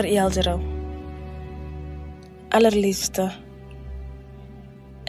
[0.00, 0.54] vir Eldero.
[2.56, 3.26] Allerliefste.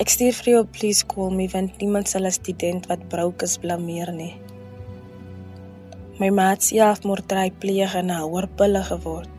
[0.01, 3.55] Ek stuur vir jou please call me want niemand sal 'n student wat brouk is
[3.63, 4.35] blameer nie.
[6.19, 9.35] My maat se afmoordery pleeg en houer pille geword.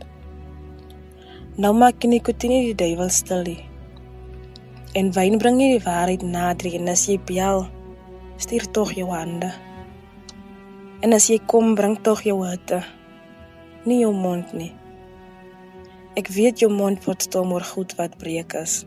[1.59, 3.65] Nou maak nikotine die duiwel stil nie.
[4.95, 7.67] En wyn bring nie die waarheid nader en as jy bel,
[8.39, 9.53] stuur tog jou hande.
[11.03, 12.85] En as jy kom, bring tog jou hitte.
[13.85, 14.73] Nie jou mond nie.
[16.13, 18.83] Ek weet jou mond word stom oor goed wat breek is.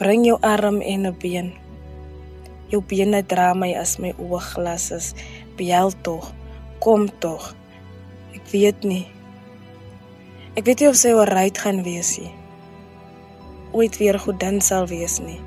[0.00, 1.52] Bring jou arm en 'n been.
[2.70, 5.14] Jou bene dra my as my oogglas is.
[5.56, 6.32] Bel tog.
[6.80, 7.54] Kom tog.
[8.34, 9.06] Ek weet nie.
[10.56, 12.34] Ek weet nie of sy ooruit gaan wees nie.
[13.72, 15.40] Ooit weer goed dan sal wees nie.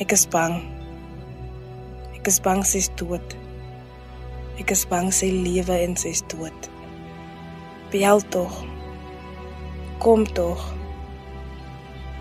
[0.00, 0.62] Ek is bang.
[2.14, 3.36] Ek is bang sy is dood.
[4.58, 6.73] Ek is bang sy lewe en sy is dood.
[7.94, 8.64] Bel tog.
[9.98, 10.74] Kom tog.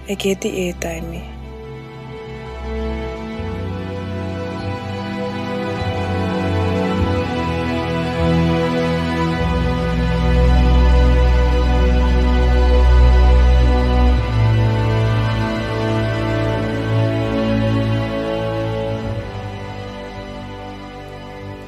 [0.05, 1.25] Ek het die airtime nie.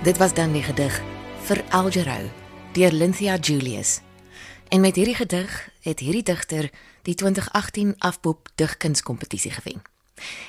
[0.05, 1.01] Dit was dan die gedig
[1.49, 2.44] vir Algerou
[2.75, 3.99] deur Lynthia Julius.
[4.67, 6.69] En met hierdie gedig het hierdie digter
[7.01, 9.81] die 2018 Afpop digkunskompetisie gewen.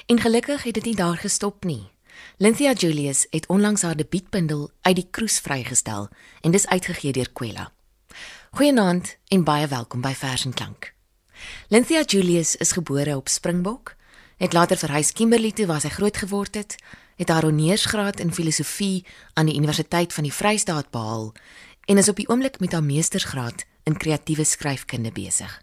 [0.06, 1.88] En gelukkig het dit nie daar gestop nie.
[2.36, 6.08] Lynthia Julius het onlangs haar debuutbundel uit die kroes vrygestel
[6.40, 7.72] en dis uitgegee deur Kwela.
[8.50, 10.94] Goeienaand en baie welkom by Vers en Klank.
[11.68, 13.94] Lynthia Julius is gebore op Springbok,
[14.36, 16.76] het later verhuis Kimberley toe waar sy groot geword het,
[17.16, 21.32] het haar honeursgraad in filosofie aan die Universiteit van die Vrystaat behaal
[21.86, 25.62] en is op die oomblik met haar meestersgraad in kreatiewe skryfkunde besig.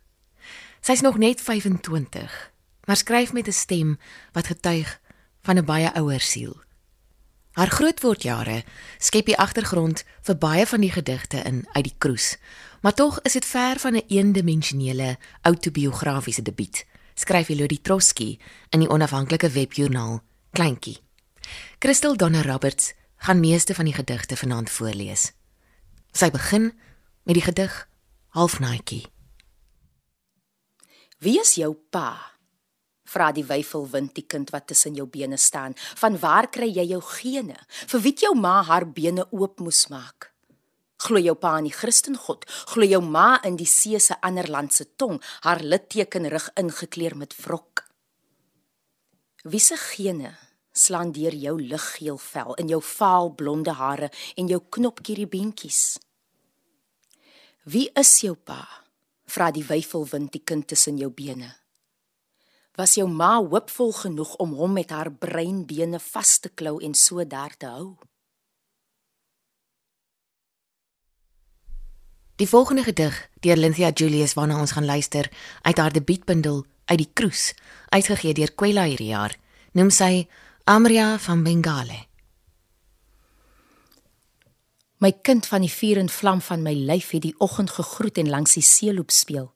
[0.82, 2.52] Sy's nog net 25,
[2.84, 4.00] maar skryf met 'n stem
[4.32, 5.00] wat getuig
[5.42, 6.62] van 'n baie ouer siel.
[7.52, 8.64] Haar grootwordjare
[8.98, 12.38] skep die agtergrond vir baie van die gedigte in uit die kroes,
[12.82, 18.80] maar tog is dit ver van 'n een eendimensionele autobiografiese debuut, skryf Elodie Trotsky in
[18.80, 20.98] die onafhanklike webjoernaal Kleintjie.
[21.80, 25.32] Christel Donner Roberts gaan meeste van die gedigte vanaand voorlees.
[26.14, 26.68] Sy begin
[27.26, 27.74] met die gedig
[28.38, 29.02] Halfnaatjie.
[31.18, 32.38] Wie is jou pa?
[33.10, 35.74] Vra die wyfelwind die kind wat tussen jou bene staan.
[35.98, 37.58] Van waar kry jy jou gene?
[37.90, 40.30] Vir wie jou ma haar bene oop moes maak?
[41.02, 42.46] Glo jou pa in die Christengod?
[42.70, 47.18] Glo jou ma in die see se ander land se tong, haar litteken rig ingekleer
[47.18, 47.88] met wrok?
[49.44, 50.36] Wie se gene
[50.74, 55.82] slaan deur jou liggeel vel in jou vaal blonde hare en jou knopkieriebeentjies.
[57.64, 58.66] Wie is jou pa?
[59.30, 61.54] Vra die wyfelwind die kind tussen jou bene.
[62.76, 67.24] Was jou ma hoopvol genoeg om hom met haar breinbene vas te klou en so
[67.24, 67.94] daar te hou?
[72.42, 75.30] Die volgende gedig deur Lynthia Julius waarna ons gaan luister
[75.62, 77.54] uit haar debuutbundel uit die kroes
[77.90, 79.38] uitgegee deur Kwela hierdie jaar
[79.78, 80.26] noem sy
[80.66, 82.06] Amria van Bengale.
[84.98, 88.30] My kind van die vuur en vlam van my lyf het die oggend gegroet en
[88.32, 89.50] langs die see loop speel.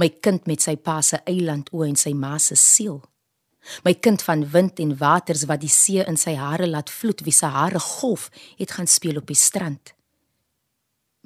[0.00, 3.02] My kind met sy pa se eiland o en sy ma se siel.
[3.84, 7.36] My kind van wind en waters wat die see in sy hare laat vloed, wie
[7.36, 9.92] se hare golf het gaan speel op die strand.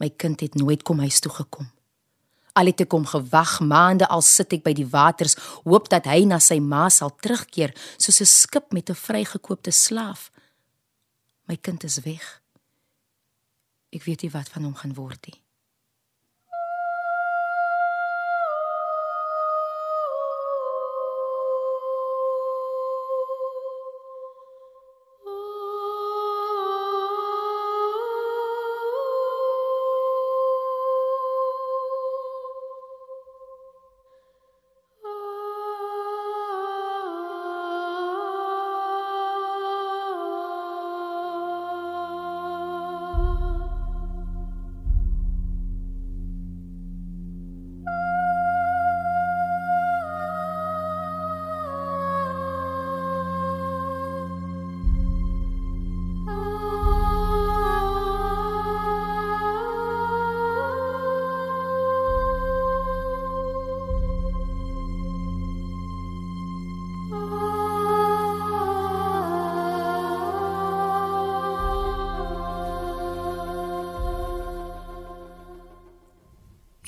[0.03, 1.71] My kind het nooit kom huis toe gekom.
[2.59, 6.25] Al het ek hom gewag maande al sit ek by die waters, hoop dat hy
[6.27, 10.31] na sy ma sal terugkeer soos 'n skip met 'n vrygekoopte slaaf.
[11.47, 12.43] My kind is weg.
[13.93, 15.41] Ek weet nie wat van hom gaan word nie.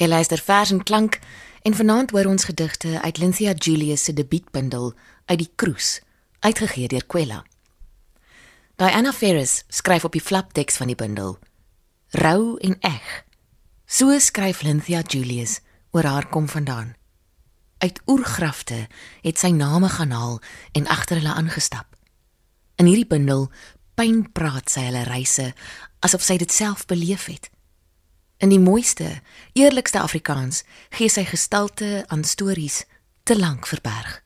[0.00, 1.18] Jy luister vers en klank
[1.62, 4.94] en vanaand hoor ons gedigte uit Lynthia Julius se debuutbundel
[5.24, 6.00] uit die Kroes,
[6.40, 7.42] uitgegee deur Kwela.
[8.80, 11.36] Diana Ferris skryf op die flapteks van die bundel:
[12.16, 13.10] Rou en eg.
[13.84, 15.58] So skryf Lynthia Julius
[15.92, 16.94] oor haar kom vandaan.
[17.78, 18.86] Uit oergrafte
[19.20, 20.40] het sy name gaan haal
[20.72, 21.92] en agter hulle aangestap.
[22.80, 23.50] In hierdie bundel
[24.00, 25.52] pyn praat sy hulle reise
[26.00, 27.52] asof sy dit self beleef het.
[28.40, 29.20] In die mooiste,
[29.52, 30.62] eerlikste Afrikaans
[30.96, 32.86] gee sy gestalte aan stories
[33.28, 34.22] te lank verberg.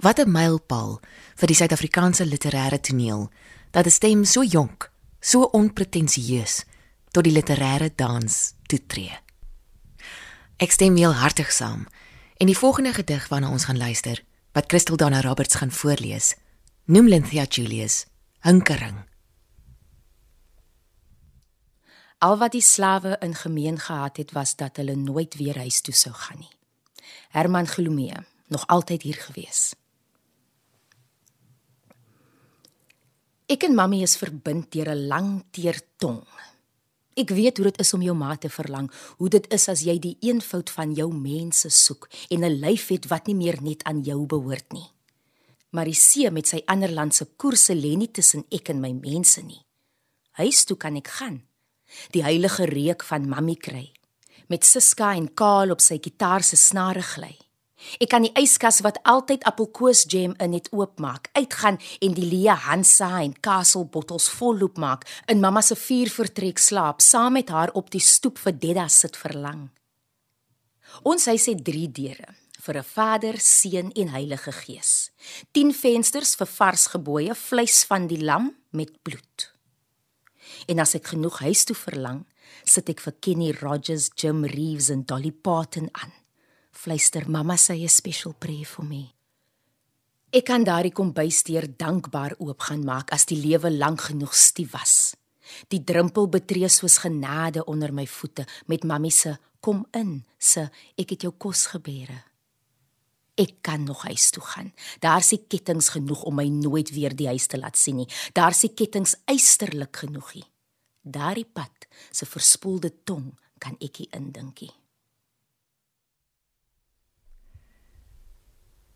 [0.00, 1.00] Wat 'n mylpaal
[1.36, 3.30] vir die Suid-Afrikaanse literêre toneel
[3.70, 4.90] dat 'n stem so jonk,
[5.20, 6.64] so onpretensieus
[7.10, 9.18] tot die literêre dans toetree.
[10.56, 11.86] Ek stem heel hartig saam.
[12.36, 16.34] En die volgende gedig waarna ons gaan luister, wat Christel Dana Roberts gaan voorlees,
[16.84, 18.06] noem Lynthia Julius
[18.40, 19.06] Hinkering.
[22.18, 25.94] Al wat die slawe in gemeen gehad het was dat hulle nooit weer huis toe
[25.94, 26.50] sou gaan nie.
[27.30, 29.74] Herman Glomee, nog altyd hier gewees.
[33.46, 36.26] Ek en mammy is verbind deur 'n lang teer tong.
[37.14, 39.98] Ek weet hoe dit is om jou ma te verlang, hoe dit is as jy
[39.98, 44.02] die eenvoud van jou mense soek en 'n lyf het wat nie meer net aan
[44.02, 44.90] jou behoort nie.
[45.70, 48.92] Maar die see met sy ander land se koerse lê nie tussen ek en my
[48.92, 49.64] mense nie.
[50.30, 51.47] Huis toe kan ek gaan
[52.10, 53.92] die heilige reuk van mammy kry
[54.48, 57.34] met Siska en Kaal op sy gitaar se snare gly.
[58.02, 62.56] Ek kan die yskas wat altyd appelkoos jam in het oopmaak, uitgaan en die Lia
[62.66, 67.70] Hansa en Castle bottels volloop maak, in mamma se vuur vertrek slaap, saam met haar
[67.78, 69.68] op die stoep vir Dedda sit verlang.
[71.06, 75.10] Ons huis het 3 deure vir 'n Vader, Seun en Heilige Gees.
[75.52, 79.57] 10 vensters vir vars gebooie vleis van die lam met bloed.
[80.68, 82.24] En as ek genoeg huis toe verlang,
[82.68, 86.12] sit ek vir Kenny Rogers, Jim Reeves en Dolly Parton aan.
[86.70, 89.04] Fluister mamma sê 'n special prayer vir my.
[90.30, 95.16] Ek kan daardie kombuisdeur dankbaar oopgaan maak as die lewe lank genoeg stief was.
[95.72, 101.10] Die drempel betree soos genade onder my voete met mammy se kom in, se ek
[101.10, 102.24] het jou kos gebeere.
[103.38, 104.72] Ek kan nog huis toe gaan.
[105.00, 108.08] Daar's die kettinge genoeg om my nooit weer die huis te laat sien nie.
[108.34, 110.44] Daar's die kettinge eysterlik genoeg nie.
[111.10, 114.70] Daardie pad se verspoelde tong kan ek nie indinkie.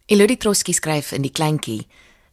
[0.06, 1.86] Elodie Trotsky skryf in die kleintjie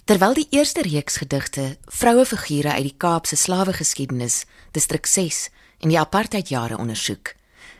[0.10, 4.44] terwyl die eerste reeks gedigte vrouefigure uit die Kaapse slawegeskiedenis
[4.76, 5.50] distrik 6
[5.80, 7.36] en die apartheidjare ondersoek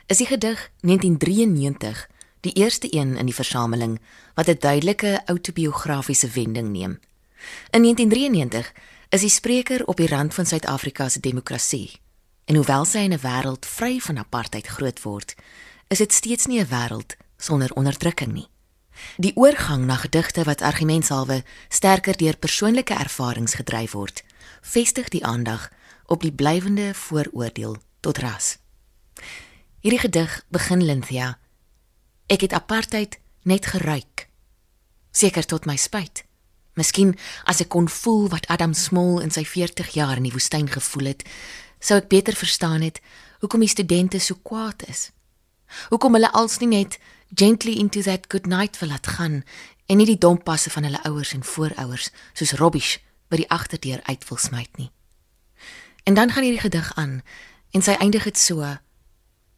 [0.10, 2.08] is die gedig 1993
[2.42, 4.00] die eerste een in die versameling
[4.34, 7.00] wat 'n duidelike autobiografiese wending neem.
[7.70, 8.74] In 1993
[9.10, 12.00] is die spreker op die rand van Suid-Afrika se demokrasie.
[12.46, 15.36] En hoewel sy in 'n wêreld vry van apartheid groot word,
[15.88, 18.48] is dit steeds nie 'n wêreld sonder onderdrukking nie.
[19.18, 24.24] Die oorgang na gedigte wat argumentshalwe sterker deur persoonlike ervarings gedryf word,
[24.62, 25.72] vestig die aandag
[26.06, 28.58] op die blywende vooroordeel tot ras.
[29.80, 31.40] Hierdie gedig begin Lynthia.
[32.28, 34.30] Ek het apartheid net geruik.
[35.12, 36.29] Seker tot my spyt.
[36.74, 37.16] Miskien
[37.50, 41.14] as ek kon voel wat Adam Small in sy 40 jaar in die woestyn gevoel
[41.14, 41.26] het,
[41.80, 43.00] sou ek beter verstaan het
[43.40, 45.10] hoekom die studente so kwaad is.
[45.90, 47.00] Hoekom hulle als nie net
[47.36, 49.44] gently into that good night wil laat gaan
[49.86, 52.98] en nie die dompasse van hulle ouers en voorouers soos Robbish
[53.30, 54.90] by die agterdeur uit wil smyt nie.
[56.04, 57.22] En dan gaan hierdie gedig aan
[57.72, 58.66] en sy eindig dit so: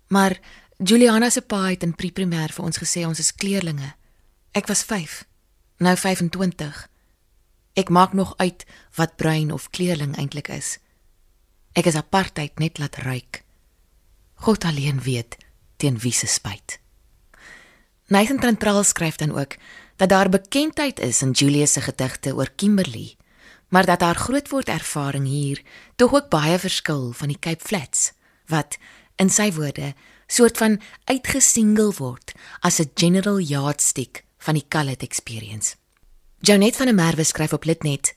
[0.07, 0.39] Maar
[0.77, 3.93] Juliana se pa het in pre-primêr vir ons gesê ons is kleerlinge.
[4.51, 5.23] Ek was 5,
[5.79, 6.90] nou 25.
[7.73, 10.77] Ek maak nog uit wat bruin of kleerling eintlik is.
[11.73, 13.43] Ek is apartheid net laat ruik.
[14.35, 15.37] God alleen weet
[15.77, 16.79] teen wie se spyt.
[18.11, 19.55] Nathan Trantral skryf dan ook
[19.95, 23.15] dat daar bekendheid is in Julius se gedigte oor Kimberley,
[23.67, 25.61] maar dat haar grootword ervaring hier
[25.95, 28.11] tog ook baie verskil van die Cape Flats
[28.51, 28.77] wat
[29.15, 29.93] in sy woorde
[30.27, 35.80] soort van uitgesingel word as 'n general yardstick van die colored experience.
[36.43, 38.15] Janet van der Merwe skryf op Litnet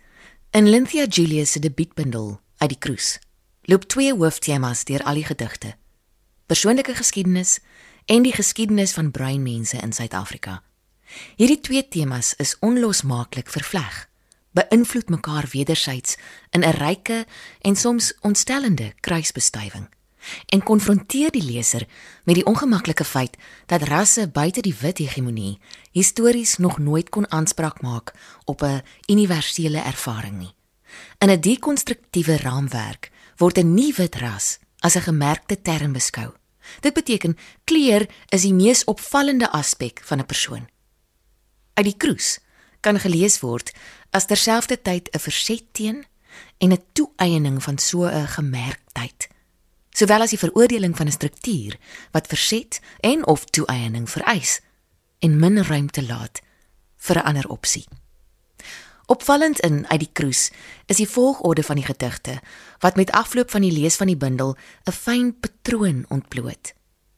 [0.50, 3.18] in Lynthia Julius se debuutbundel uit die Kroes.
[3.62, 5.74] Loop twee hooftemas deur al die gedigte.
[6.46, 7.58] Persoonlike geskiedenis
[8.06, 10.62] en die geskiedenis van bruin mense in Suid-Afrika.
[11.36, 14.08] Hierdie twee temas is onlosmaaklik vervleg,
[14.56, 16.16] beïnvloed mekaar wederzijds
[16.50, 17.26] in 'n ryke
[17.60, 19.93] en soms ontstellende kruisbestuiving
[20.46, 21.86] en konfronteer die leser
[22.24, 25.58] met die ongemaklike feit dat rasse buite die wit hegemonie
[25.92, 28.14] histories nog nooit kon aanspraak maak
[28.44, 30.54] op 'n universele ervaring nie.
[31.18, 36.32] In 'n dekonstruktiewe raamwerk word 'n nuwe ras as 'n gemerkte term beskou,
[36.80, 40.68] Dit beteken kleur is die mees opvallende aspek van 'n persoon.
[41.74, 42.38] Uit die kroes
[42.80, 43.72] kan gelees word
[44.10, 46.04] as terselfdertyd 'n verset teen
[46.58, 49.28] en 'n toeëning van so 'n gemerktheid,
[49.94, 51.78] sowel as die veroordeling van 'n struktuur
[52.10, 54.60] wat verset en of toeëning vereis
[55.18, 56.42] en min ruimte laat
[56.96, 57.86] vir 'n ander opsie.
[59.06, 60.50] Opvallend in uit die kroes
[60.86, 62.40] is die volgorde van die gedigte
[62.78, 66.72] wat met afloop van die lees van die bundel 'n fyn patroon ontbloot.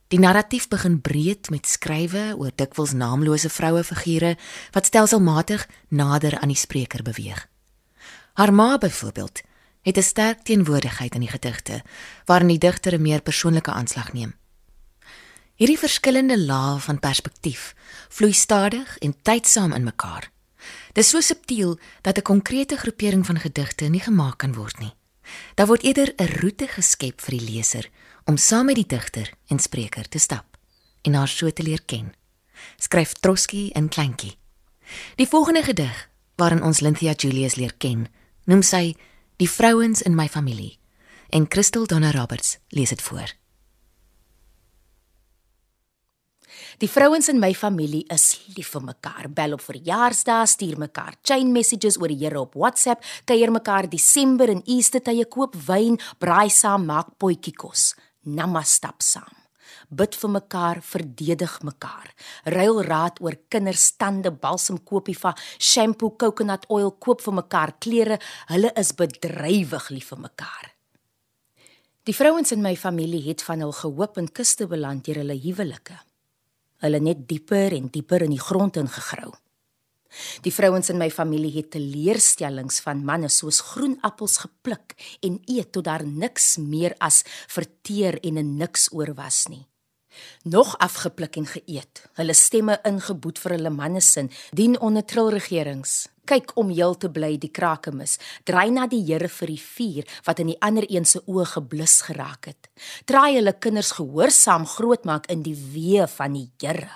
[0.08, 4.36] Die narratief begin breed met skrywe oor dikwels naamlose vroue figure
[4.70, 7.48] wat stelselmatig nader aan die spreker beweeg.
[8.32, 9.40] Haar ma byvoorbeeld
[9.86, 11.82] het 'n sterk teenwoordigheid in die gedigte
[12.24, 14.34] waarin die digter 'n meer persoonlike aanslag neem.
[15.54, 17.74] Hierdie verskillende lae van perspektief
[18.08, 20.30] vloei stadig en tydsaam in mekaar.
[20.92, 24.94] Dit is so subtiel dat 'n konkrete groepering van gedigte nie gemaak kan word nie.
[25.54, 27.88] Daar word eerder 'n roete geskep vir die leser
[28.24, 30.58] om saam met die digter en spreker te stap
[31.02, 32.14] en haar so te leer ken.
[32.76, 34.36] Skryf Trotsky in kleintjie.
[35.14, 38.08] Die volgende gedig waarin ons Lynthia Julius leer ken,
[38.44, 38.96] noem sy
[39.36, 40.78] Die vrouens in my familie
[41.28, 43.34] en Christel Donna Roberts lees dit voor.
[46.80, 48.24] Die vrouens in my familie is
[48.56, 49.28] lief vir mekaar.
[49.28, 54.48] Bel op verjaarsdae, stuur mekaar chain messages oor die Here op WhatsApp, kuier mekaar Desember
[54.48, 57.90] en Easter tye koop wyn, braai saam, maak potjie kos.
[58.24, 59.45] Namastap saam.
[59.88, 62.14] Bid vir mekaar, verdedig mekaar.
[62.44, 68.18] Ruil raad oor kinders tande, balsam kopiefa, shampoo, coconut oil, koop vir mekaar klere.
[68.48, 70.72] Hulle is bedrywig lief vir mekaar.
[72.06, 75.96] Die vrouens in my familie het van hul gehoop en kuste beland deur hulle huwelike
[76.84, 79.32] hulle net dieper en dieper in die grond ingegrou.
[80.44, 84.94] Die vrouens in my familie het teleurstellings van manne soos groenappels gepluk
[85.26, 89.66] en eet tot daar niks meer as verteer en 'n niks oor was nie.
[90.44, 96.52] Nog afgepluk en geëet, hulle stemme ingeboet vir hulle manne sin, dien onder trilregerings kyk
[96.58, 98.18] om heel te bly die krake mis.
[98.48, 102.00] Draai na die Here vir die vuur wat in die ander een se oë geblus
[102.08, 102.70] geraak het.
[103.06, 106.90] Draai hulle kinders gehoorsaam grootmaak in die weë van die Here.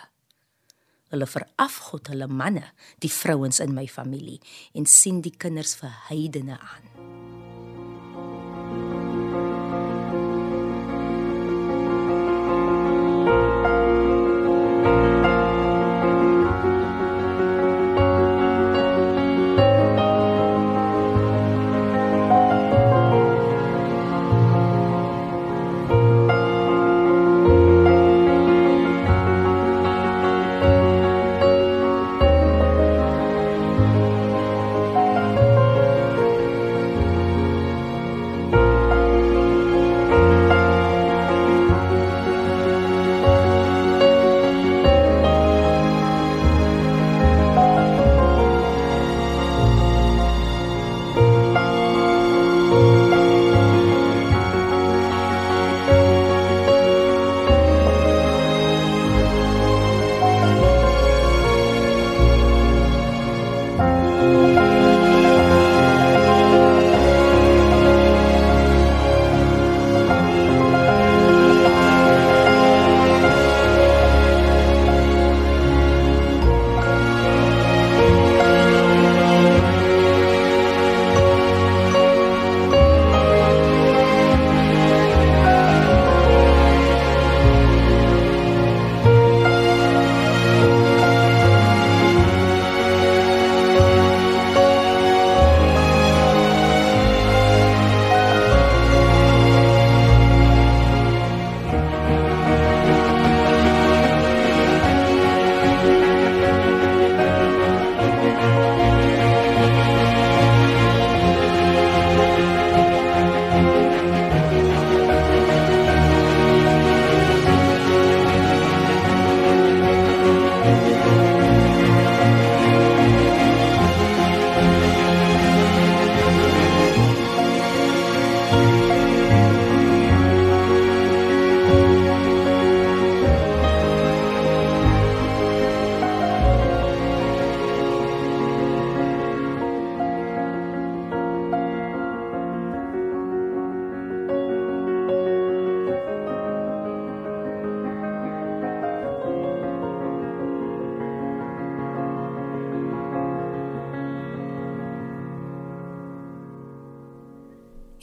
[1.10, 2.68] Hulle verafgod hulle manne,
[3.02, 4.38] die vrouens in my familie
[4.74, 7.19] en sien die kinders vir heidene aan.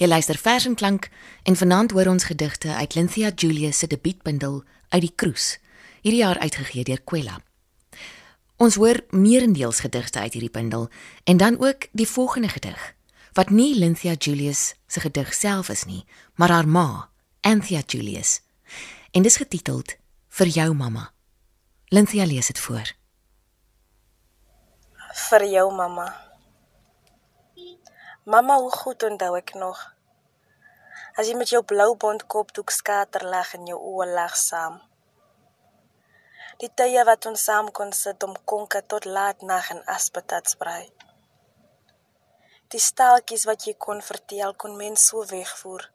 [0.07, 1.09] Jy luister vers en klank
[1.43, 5.57] en vanaand hoor ons gedigte uit Lynthia Julius se debuutbundel Uit die Kroes,
[5.99, 7.33] hierdie jaar uitgegee deur Kwela.
[8.55, 10.87] Ons hoor meerendeels gedigte uit hierdie bundel
[11.23, 12.93] en dan ook die volgende gedig
[13.35, 16.05] wat nie Lynthia Julius se gedig self is nie,
[16.39, 17.09] maar haar ma,
[17.41, 18.39] Anthea Julius.
[19.11, 19.97] En dit is getiteld
[20.29, 21.11] Vir jou mamma.
[21.91, 22.95] Lynthia lees dit voor.
[25.27, 26.07] Vir jou mamma.
[28.23, 29.96] Mamma, hoe goed onthou ek nog.
[31.17, 34.75] As jy met jou blou bont kopdoek skater lag en jou oë lag saam.
[36.61, 40.83] Die tye wat ons saam kon sit om konke tot laat nag en aspetat sprei.
[42.69, 45.87] Die staaltjies wat jy kon vertel kon mens so wegvoer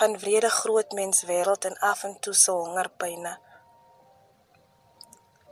[0.00, 3.36] van wrede groot mens wêreld en af en toe so hongerpyne.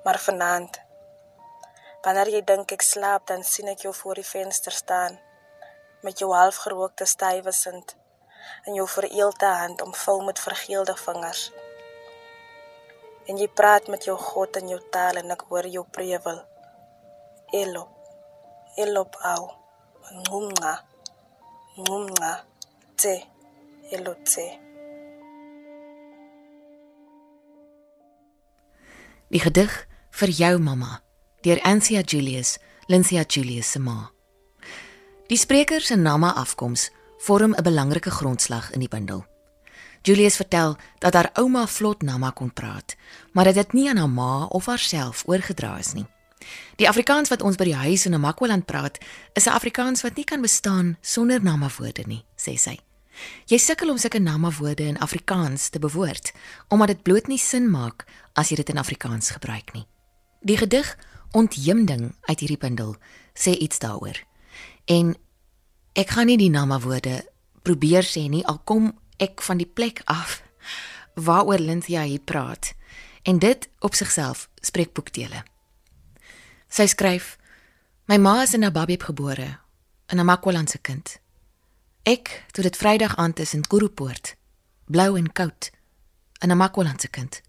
[0.04, 0.82] Maar vanaand
[2.02, 5.22] wanneer jy dink ek slaap dan sien ek jou voor die venster staan
[6.02, 8.00] met jou halfgerookte stywe sint
[8.64, 11.52] en jou vereelde hand omvou met vergeelde vingers.
[13.26, 16.42] En jy praat met jou God in jou taal en ek hoor jou prewel.
[17.52, 17.88] Elo.
[18.76, 19.62] Elop au
[20.10, 20.72] ngumnqa
[21.76, 22.32] ngumnqa
[22.96, 23.14] tse
[23.94, 24.44] elotse
[29.32, 29.72] Die gedig
[30.20, 31.00] vir jou mamma
[31.42, 34.12] deur Anthea Julius, Lynthia Julius se ma.
[35.26, 36.90] Die spreker se naam afkoms
[37.22, 39.24] vorm 'n belangrike grondslag in die bundel.
[40.02, 42.96] Julius vertel dat haar ouma vlot Nama kon praat,
[43.32, 46.06] maar dat dit nie aan haar ma of haarself oorgedra is nie.
[46.76, 48.98] Die Afrikaans wat ons by die huis in Namakwaland praat,
[49.32, 52.78] is 'n Afrikaans wat nie kan bestaan sonder namawoorde nie, sê sy.
[53.46, 56.32] Jy sukkel om sulke namawoorde in Afrikaans te bewoord,
[56.68, 59.86] omdat dit bloot nie sin maak as jy dit in Afrikaans gebruik nie.
[60.40, 60.96] Die gedig
[61.32, 62.96] Ontheemding uit hierdie bundel
[63.32, 64.18] sê iets daaroor.
[64.84, 65.16] En
[65.92, 67.22] ek gaan nie die namawoorde
[67.62, 70.42] probeer sê nie, al kom ek van die plek af
[71.14, 72.72] waaroor Lynthia hier praat.
[73.22, 75.44] En dit op sigself spreek boekdele.
[76.68, 77.36] Sy skryf:
[78.08, 79.58] My ma is in Nababie gebore,
[80.08, 81.20] 'n Makwalandse kind.
[82.02, 84.36] Ek, toe dit Vrydag aand is in Kurupoort,
[84.86, 85.70] blou en koud,
[86.40, 87.40] 'n Makwalandse kind.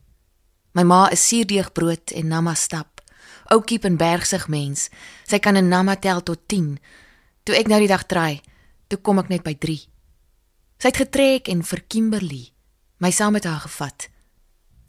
[0.72, 3.02] My ma is suurdeegbrood en nama stap.
[3.46, 4.90] Oukiep en bergsig mens.
[5.24, 6.80] Sy kan 'n nama tel tot 10.
[7.44, 8.40] Toe ek nou die dag draai,
[8.88, 9.76] toe kom ek net by 3.
[10.80, 12.54] Sy het getrek en vir Kimberley
[13.04, 14.08] my saam met haar gevat.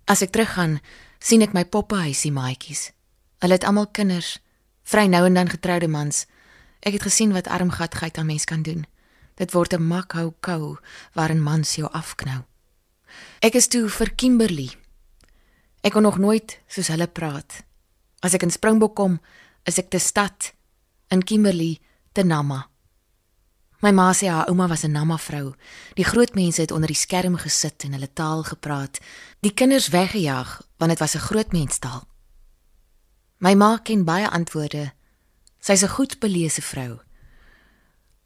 [0.06, 0.78] As ek teruggaan,
[1.18, 2.92] sien ek my poppehuisie maatjies.
[3.42, 4.36] Hulle het almal kinders,
[4.86, 6.28] vry nou en dan getroude mans.
[6.86, 8.86] Ek het gesien wat armgatgeit aan mens kan doen.
[9.34, 10.78] Dit word 'n makhou kou
[11.14, 12.44] waarin mans jou afknou.
[13.42, 14.70] Ek is toe vir Kimberley.
[15.82, 17.64] Ek kon nog nooit soos hulle praat.
[18.22, 19.20] As ek in Springbok kom,
[19.66, 20.54] is ek te stad
[21.10, 21.80] in Kimberley
[22.14, 22.68] te Nama.
[23.82, 25.54] My ma sê haar ouma was 'n Nama vrou.
[25.94, 29.00] Die groot mense het onder die skerm gesit en hulle taal gepraat.
[29.40, 32.08] Die kinders weggejaag want dit was 'n groot menstaal.
[33.38, 34.92] My ma ken baie antwoorde.
[35.58, 37.00] Sy's 'n goed belese vrou.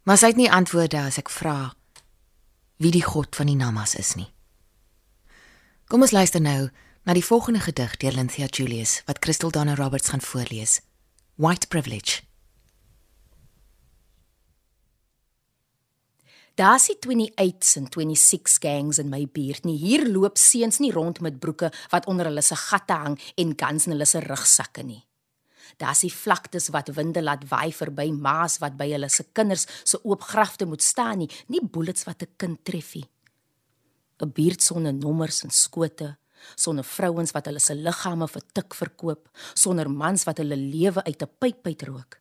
[0.02, 1.74] Maar sy het nie antwoorde as ek vra
[2.76, 4.32] wie die god van die Namas is nie.
[5.86, 6.70] Kom ons luister nou
[7.02, 10.80] na die volgende gedig deur Lynthia Julius wat Crystal Donna Roberts gaan voorlees.
[11.34, 12.27] White Privilege.
[16.58, 19.76] Daar sit 28s en 26 gangs in my buurt nie.
[19.78, 23.86] Hier loop seuns nie rond met broeke wat onder hulle se gatte hang en guns
[23.86, 25.04] in hulle se rugsakke nie.
[25.78, 30.02] Daar's die vlaktes wat winde laat waai verby maas wat by hulle se kinders se
[30.02, 33.08] oop grafte moet staan nie, nie bullets wat 'n kind tref nie.
[34.18, 36.16] 'n Buurt sonder nommers en skote,
[36.56, 41.22] sonder vrouens wat hulle se liggame vir tik verkoop, sonder mans wat hulle lewe uit
[41.22, 42.18] 'n pyp uitrook.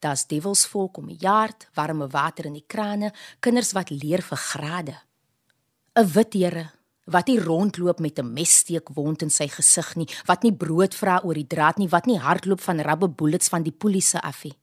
[0.00, 4.96] Daar's develsvolk om die jaard, warme water in die krane, kinders wat leer vir grade.
[5.96, 6.70] 'n Wit here
[7.08, 11.20] wat nie rondloop met 'n messteek wond in sy gesig nie, wat nie brood vra
[11.24, 14.54] oor die draad nie, wat nie hardloop van rubber bullets van die polisie af nie.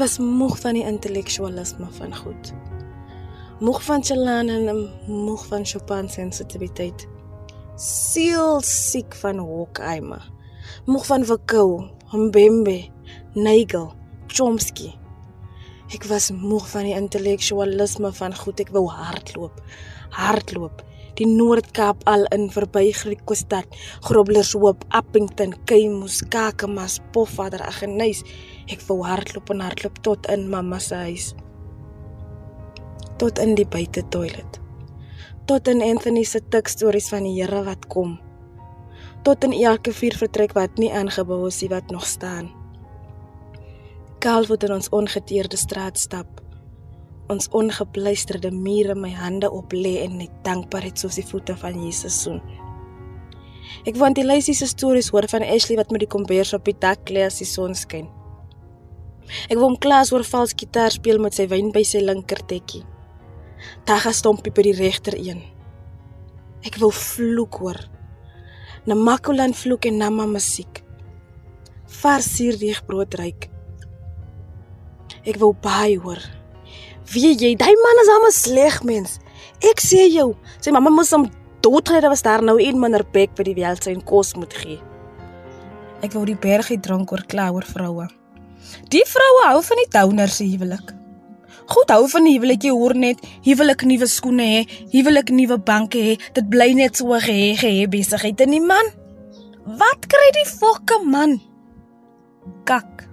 [0.00, 2.52] Was moeg van die intellektualisme van goed.
[3.60, 7.04] Moeg van Chalana en moeg van Chopin se sensitiwiteit.
[7.76, 10.24] Siel siek van Horkheimer.
[10.86, 12.88] Moeg van Vakou, Mbembe,
[13.34, 13.92] Nagel,
[14.26, 14.94] Chomsky.
[15.92, 18.60] Ek was moeg van die intellektualisme van goed.
[18.64, 19.60] Ek wou hardloop.
[20.16, 20.84] Hardloop.
[21.20, 23.66] Die Noord-Kaap al in verby Griekostad,
[24.06, 28.22] Groblershoop, Appington, Keimus, Kakamas, Pofadder, Aggeneys.
[28.70, 31.32] Ek wou hardloop en hardloop tot in mamma se huis.
[33.18, 34.60] Tot in die buite toilet.
[35.50, 38.20] Tot in Anthony se tik stories van die Here wat kom.
[39.26, 42.52] Tot in elke vier vertrek wat nie aangebou is nie wat nog staan.
[44.22, 46.38] Kaal word in ons ongeteerde straat stap.
[47.32, 52.22] Ons ongepleisterde mure my hande op lê en net dankbaarheid soos die voete van Jesus
[52.22, 52.40] soen.
[53.88, 56.76] Ek wou die lysie se stories hoor van Ashley wat met die kombers op die
[56.78, 58.06] dak lê as die son skyn.
[59.48, 62.84] Ek wou hom klas oor vals gitaar speel met sy wyn by sy linkertekkie.
[63.88, 65.42] Taga stompie by die regter een.
[66.66, 67.80] Ek wou vloek hoor.
[68.88, 70.82] Namakulan vloek en nama musiek.
[72.00, 73.48] Vars suurdeeg brood ryk.
[75.24, 76.20] Ek wou baie hoor.
[77.12, 79.18] Wie jy, daai man is 'n sleg mens.
[79.60, 81.28] Ek sê jou, sy mamma moes hom
[81.60, 84.80] doodryde was daar nou een minder bek vir die wêreld sy kos moet gee.
[86.02, 86.36] Ek wou die
[86.80, 88.19] drank oor kla oor vroue.
[88.92, 90.94] Die vroue hou van die downers se huwelik.
[91.70, 96.00] Goed hou van die huwelik jy hoor net, huwelik nuwe skoene hê, huwelik nuwe banke
[96.02, 98.90] hê, dit bly net so gehê gehê besigheid en die man.
[99.78, 101.38] Wat kry die fokke man?
[102.66, 103.10] Kak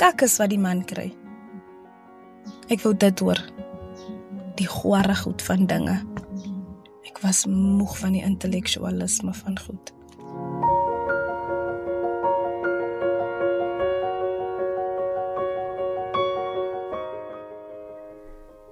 [0.00, 1.10] kak is wat die man kry.
[2.72, 3.40] Ek wou dit hoor.
[4.56, 5.98] Die goeie goed van dinge.
[7.04, 9.92] Ek was moeg van die intellektualisme van goed.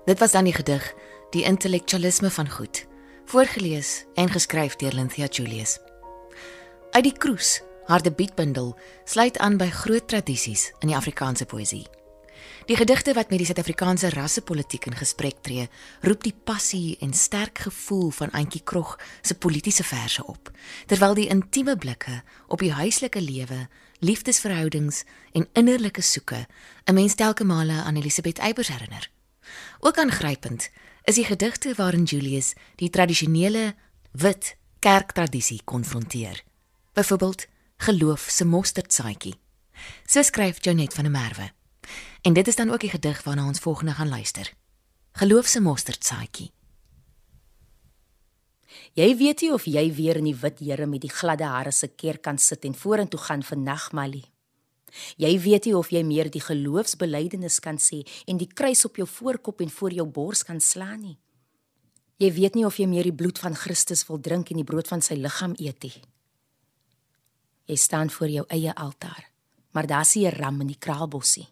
[0.09, 0.94] Dit was dan die gedig
[1.31, 2.87] Die intellektualisme van goed,
[3.25, 5.79] voorgeles en geskryf deur Lynthia Julius.
[6.90, 11.87] Uit die kroes Haar debuutbundel sluit aan by groot tradisies in die Afrikaanse poësie.
[12.68, 15.68] Die gedigte wat met die Suid-Afrikaanse rassepolitiek in gesprek tree,
[16.01, 20.53] roep die passie en sterk gevoel van Antjie Krog se politieke verse op,
[20.87, 23.66] terwyl die intieme blikke op die huislike lewe,
[24.01, 26.47] liefdesverhoudings en innerlike soeke
[26.85, 29.18] 'n mens telke male aan Elisabeth Eybers herinner.
[29.79, 30.71] Ook aangrypend
[31.05, 33.75] is die gedigte waarin Julius die tradisionele
[34.13, 36.43] wit kerktradisie konfronteer.
[36.93, 39.35] Byvoorbeeld geloof se mosterdsaadjie.
[40.07, 41.51] So skryf Jonet van der Merwe.
[42.23, 44.53] En dit is dan ook die gedig waarna ons volgende gaan luister.
[45.13, 46.51] Geloof se mosterdsaadjie.
[48.93, 51.89] Jy weet nie of jy weer in die wit Here met die gladde hare se
[51.89, 54.25] kerk kan sit en vorentoe gaan vir nagmalie.
[55.16, 59.07] Jy weet nie of jy meer die geloofsbelijdenis kan sê en die kruis op jou
[59.07, 61.18] voorkop en voor jou bors kan slaan nie.
[62.18, 64.88] Jy weet nie of jy meer die bloed van Christus wil drink en die brood
[64.90, 65.94] van sy liggaam eet nie.
[67.68, 69.31] Jy staan voor jou eie altaar,
[69.72, 71.46] maar daar's 'n ram in die kraalbossie.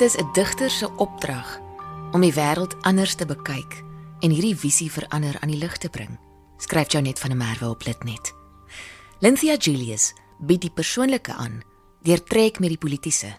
[0.00, 1.60] Dit is 'n digter se opdrag
[2.12, 3.84] om die wêreld anders te bekyk
[4.20, 6.18] en hierdie visie vir ander aan die lig te bring,
[6.56, 8.34] skryf Janet van der Merwe op Litnet.
[9.18, 11.62] Lynthia Julius bied die persoonlike aan
[12.02, 13.36] deur trek met die politieke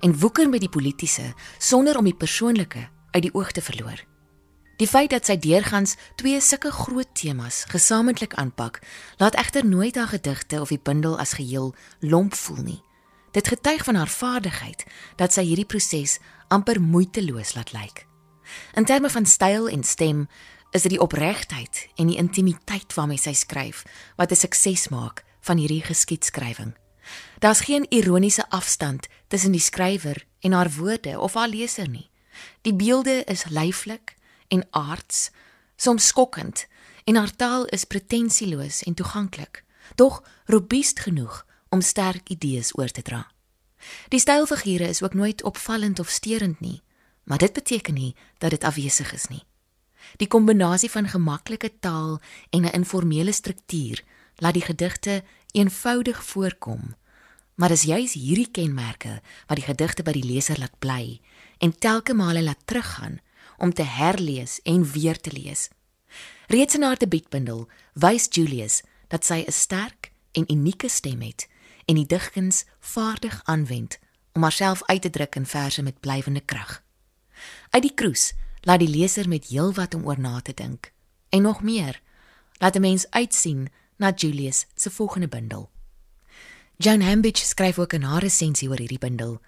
[0.00, 4.04] en woeker met die politieke sonder om die persoonlike uit die oog te verloor.
[4.76, 8.80] Die feit dat sy deurgangs twee sulke groot temas gesamentlik aanpak,
[9.16, 12.82] laat egter nooit haar gedigte of die bundel as geheel lomp voel nie.
[13.30, 14.84] Dit getuig van haar vaardigheid
[15.16, 18.06] dat sy hierdie proses amper moeiteloos laat lyk.
[18.74, 20.26] In terme van styl en stem
[20.70, 23.84] is dit die opregtheid en die intimiteit waarmee sy skryf
[24.16, 26.74] wat 'n sukses maak van hierdie geskiedskrywing.
[27.38, 32.10] Daar's geen ironiese afstand tussen die skrywer en haar woorde of haar leser nie.
[32.62, 34.14] Die beelde is lyflik
[34.48, 35.30] en aards,
[35.76, 36.66] soms skokkend,
[37.04, 39.64] en haar taal is pretensieloos en toeganklik,
[39.94, 43.26] tog robuust genoeg om sterk idees oor te dra.
[44.08, 46.82] Die stylfigure is ook nooit opvallend of sterend nie,
[47.24, 49.42] maar dit beteken nie dat dit afwesig is nie.
[50.16, 54.02] Die kombinasie van gemaklike taal en 'n informele struktuur
[54.36, 56.94] laat die gedigte eenvoudig voorkom.
[57.54, 61.20] Maar dis juis hierdie kenmerke wat die gedigte by die leser laat bly
[61.58, 63.20] en telke male laat teruggaan
[63.58, 65.68] om te herlees en weer te lees.
[66.46, 71.48] Reeds in haar debuutbundel wys Julius dat sy 'n sterk en unieke stem het
[71.90, 73.98] en die digkuns vaardig aanwend
[74.32, 76.82] om haarself uit te druk in verse met blywende krag.
[77.70, 80.92] Uit die kroes laat die leser met heelwat om oor na te dink
[81.28, 82.00] en nog meer
[82.62, 85.70] laat 'n mens uitsien na Julius se volgende bundel.
[86.76, 89.40] Joan Hambidge skryf ook 'n resensie oor hierdie bundel.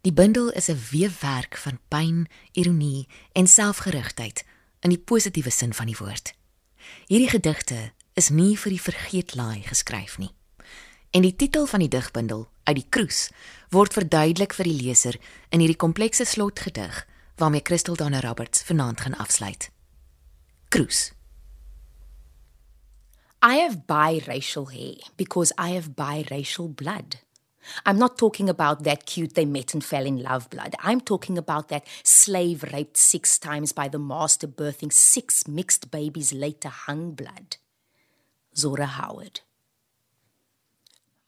[0.00, 4.44] Die bundel is 'n weefwerk van pyn, ironie en selfgerigtheid
[4.80, 6.34] in die positiewe sin van die woord.
[7.06, 10.37] Hierdie gedigte is nie vir die vergeetlaai geskryf nie.
[11.10, 13.30] En die titel van die digbundel, Uit die kroes,
[13.72, 15.16] word verduidelik vir die leser
[15.48, 17.06] in hierdie komplekse slotgedig
[17.40, 19.70] waarmee Christel Danner Roberts vanaand gaan afsluit.
[20.68, 21.12] Kroes.
[23.40, 27.22] I have biracial hair because I have biracial blood.
[27.86, 30.74] I'm not talking about that cute they met and fell in love blood.
[30.82, 36.34] I'm talking about that slave raped six times by the master birthing six mixed babies
[36.34, 37.56] later hung blood.
[38.54, 39.40] Zora Howard.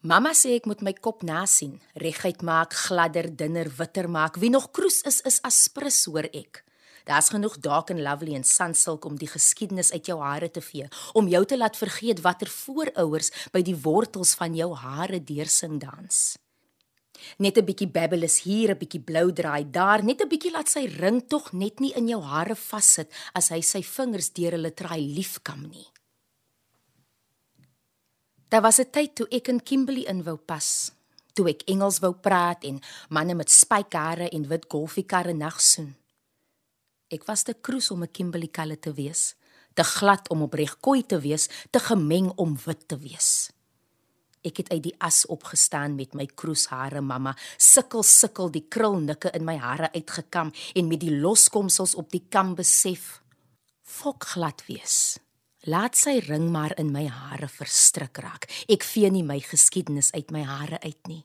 [0.01, 4.39] Mamma sê ek moet my kop nasien, reguit maak, gladder, dunner, witter maak.
[4.41, 6.63] Wie nog kroes is is aspres hoor ek.
[7.05, 10.89] Daar's genoeg Dark and Lovely en Sunsilk om die geskiedenis uit jou hare te vee,
[11.13, 16.17] om jou te laat vergeet watter voorouers by die wortels van jou hare deursing dans.
[17.37, 20.87] Net 'n bietjie babbleless hier, 'n bietjie blou draai daar, net 'n bietjie laat sy
[20.89, 25.13] ring tog net nie in jou hare vassit as hy sy vingers deur hulle traai
[25.13, 25.85] liefkam nie.
[28.51, 30.91] Daar was 'n tyd toe ek in Kimberley in wou pas,
[31.33, 35.95] toe ek Engels wou praat en manne met spykhare en wit golfiekarre nagsoen.
[37.07, 39.35] Ek was te kroes om 'n Kimberley kalle te wees,
[39.73, 43.51] te glad om opreg koi te wees, te gemeng om wit te wees.
[44.41, 49.43] Ek het uit die as opgestaan met my kroeshare mamma, sukkel sukkel die krulnikke in
[49.43, 53.21] my hare uitgekam en met die loskomsels op die kam besef,
[53.81, 55.19] fok glad wees.
[55.69, 58.47] Laat sy ring maar in my hare verstrik raak.
[58.65, 61.21] Ek vee nie my geskiedenis uit my hare uit nie.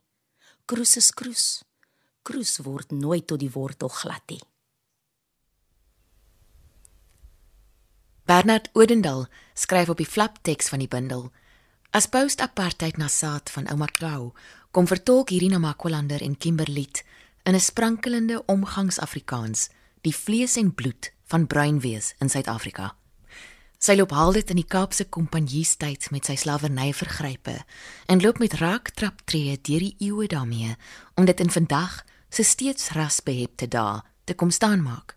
[0.69, 1.63] Kroes is kroes.
[2.23, 4.43] Kroes word nooit tot die wortel glad nie.
[8.27, 11.31] Bernard Odendal skryf op die flapteks van die bundel:
[11.97, 14.35] As post-apartheid nasaat van ouma Krau
[14.71, 16.91] kom vertolk hierdie Namakwalander en Kimberley
[17.47, 19.71] in 'n sprankelende omgangsafrikaans
[20.03, 22.97] die vlees en bloed van bruinwees in Suid-Afrika.
[23.77, 27.59] Sy loop haal dit in die Kaapse kompanjiestyd met sy slawerny vergrype
[28.09, 30.77] en loop met raak traptree deur die eeue daarmee
[31.15, 32.01] om dit in vandag
[32.33, 35.17] se steeds rasbehepte dae te kom staan maak.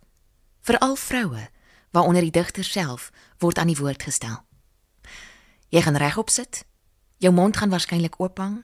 [0.61, 1.47] Veral vroue
[1.95, 4.43] waaronder die digter self word aan die woord gestel.
[5.69, 6.65] Jy gaan regop sit.
[7.19, 8.59] Jou mond gaan waarskynlik oop hang.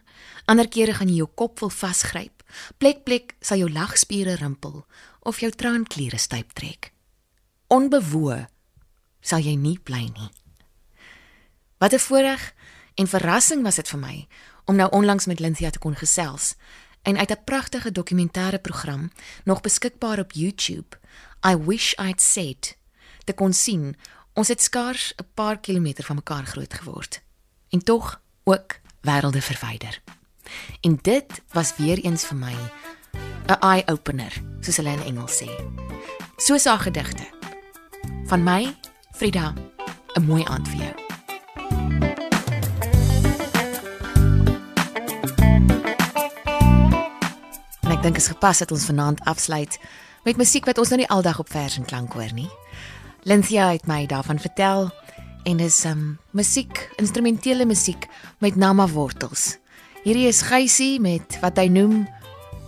[0.45, 2.43] Ander kere gaan jy jou kop wil vasgryp.
[2.77, 4.83] Plek plek sal jou lagspiere rimpel
[5.23, 6.91] of jou traankliere styp trek.
[7.67, 8.45] Onbewoe
[9.25, 10.31] sal jy nie bly nie.
[11.81, 12.53] Wat 'n voorreg
[12.95, 14.27] en verrassing was dit vir my
[14.65, 16.55] om nou onlangs met Lynthia te kon gesels
[17.01, 19.11] en uit 'n pragtige dokumentêre program
[19.43, 20.97] nog beskikbaar op YouTube
[21.47, 22.77] I wish I'd said
[23.23, 23.95] te kon sien.
[24.33, 27.21] Ons het skaars 'n paar kilometer van mekaar groot geword
[27.69, 30.01] en tog ook wêrelde verwyder.
[30.81, 32.55] En dit was weer eens vir my
[33.47, 35.49] 'n eye opener, soos hulle in Engels sê.
[36.37, 37.23] So sa gedigte.
[38.25, 38.75] Van my,
[39.15, 39.53] Frida,
[40.15, 41.05] 'n mooi aand vir jou.
[48.05, 49.79] dink is gepas dat ons vanaand afsluit
[50.27, 52.49] met musiek wat ons nou nie aldag op vers en klank hoor nie.
[53.25, 54.91] Lynthia het my daarvan vertel
[55.49, 56.03] en dis um
[56.37, 58.05] musiek, instrumentele musiek
[58.45, 59.55] met Nama wortels.
[60.03, 62.05] Hierdie is Geysie met wat hy noem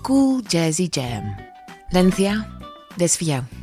[0.01, 1.35] Cool Jazzy Jam.
[1.93, 2.41] Lynthia,
[2.97, 3.56] dis vir jou.